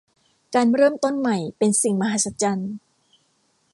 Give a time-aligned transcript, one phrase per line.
[0.55, 2.73] การเริ่มต้นใหม่เป็นสิ่งมหัศจรรย์